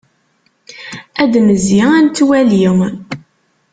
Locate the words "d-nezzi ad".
1.33-2.03